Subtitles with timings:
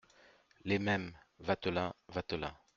[0.63, 2.57] Les Mêmes, Vatelin Vatelin.